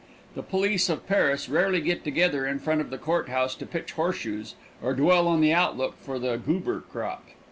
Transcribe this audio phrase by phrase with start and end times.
[0.33, 3.91] The police of Paris rarely get together in front of the court house to pitch
[3.91, 7.23] horseshoes or dwell on the outlook for the goober crop.